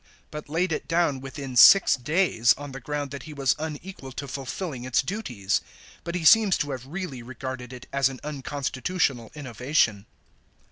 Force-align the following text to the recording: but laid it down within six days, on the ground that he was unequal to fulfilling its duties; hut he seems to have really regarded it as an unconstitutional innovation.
but 0.31 0.49
laid 0.49 0.71
it 0.71 0.87
down 0.87 1.19
within 1.19 1.55
six 1.55 1.95
days, 1.95 2.55
on 2.57 2.71
the 2.71 2.79
ground 2.81 3.11
that 3.11 3.21
he 3.29 3.35
was 3.35 3.53
unequal 3.59 4.11
to 4.11 4.27
fulfilling 4.27 4.83
its 4.83 5.03
duties; 5.03 5.61
hut 6.03 6.15
he 6.15 6.25
seems 6.25 6.57
to 6.57 6.71
have 6.71 6.87
really 6.87 7.21
regarded 7.21 7.71
it 7.71 7.85
as 7.93 8.09
an 8.09 8.19
unconstitutional 8.23 9.29
innovation. 9.35 10.07